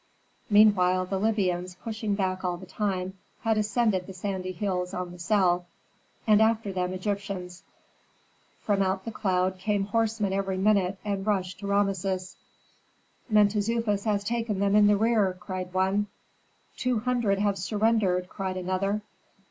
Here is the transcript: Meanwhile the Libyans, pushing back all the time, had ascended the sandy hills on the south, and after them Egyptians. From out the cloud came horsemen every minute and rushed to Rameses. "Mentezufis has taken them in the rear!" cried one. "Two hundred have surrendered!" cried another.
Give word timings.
Meanwhile 0.49 1.05
the 1.05 1.19
Libyans, 1.19 1.75
pushing 1.75 2.15
back 2.15 2.43
all 2.43 2.57
the 2.57 2.65
time, 2.65 3.19
had 3.41 3.55
ascended 3.55 4.07
the 4.07 4.15
sandy 4.15 4.51
hills 4.51 4.95
on 4.95 5.11
the 5.11 5.19
south, 5.19 5.63
and 6.25 6.41
after 6.41 6.73
them 6.73 6.91
Egyptians. 6.91 7.61
From 8.61 8.81
out 8.81 9.05
the 9.05 9.11
cloud 9.11 9.59
came 9.59 9.85
horsemen 9.85 10.33
every 10.33 10.57
minute 10.57 10.97
and 11.05 11.27
rushed 11.27 11.59
to 11.59 11.67
Rameses. 11.67 12.35
"Mentezufis 13.29 14.05
has 14.05 14.23
taken 14.23 14.57
them 14.57 14.75
in 14.75 14.87
the 14.87 14.97
rear!" 14.97 15.37
cried 15.39 15.71
one. 15.71 16.07
"Two 16.77 17.01
hundred 17.01 17.37
have 17.37 17.59
surrendered!" 17.59 18.27
cried 18.27 18.57
another. 18.57 19.01